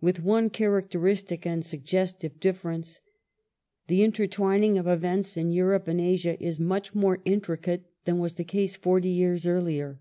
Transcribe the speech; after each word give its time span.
With 0.00 0.20
one 0.24 0.48
characteristic 0.48 1.44
and 1.46 1.62
suggestive 1.62 2.40
difference. 2.40 3.00
The 3.88 4.00
intertwin 4.00 4.62
ing 4.64 4.78
of 4.78 4.86
events 4.86 5.36
in 5.36 5.52
Europe 5.52 5.86
and 5.88 6.00
Asia 6.00 6.42
is 6.42 6.58
much 6.58 6.94
more 6.94 7.20
intricate 7.26 7.84
than 8.06 8.18
was 8.18 8.36
the 8.36 8.44
case 8.44 8.76
forty 8.76 9.10
years 9.10 9.46
earlier. 9.46 10.00